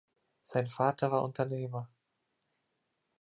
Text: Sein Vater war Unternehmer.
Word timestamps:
Sein 0.41 0.65
Vater 0.67 1.11
war 1.11 1.21
Unternehmer. 1.23 1.87